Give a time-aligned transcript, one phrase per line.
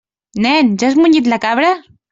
[0.45, 1.71] Nen, ja has munyit la cabra?